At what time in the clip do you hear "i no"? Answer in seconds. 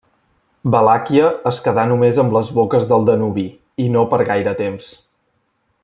3.85-4.07